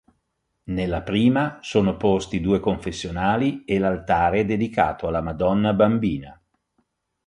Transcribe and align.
Nella 0.63 1.03
prima 1.03 1.59
sono 1.61 1.95
posti 1.95 2.41
due 2.41 2.59
confessionali 2.59 3.63
e 3.65 3.77
l'altare 3.77 4.45
dedicato 4.45 5.05
alla 5.05 5.21
Madonna 5.21 5.73
Bambina. 5.73 6.41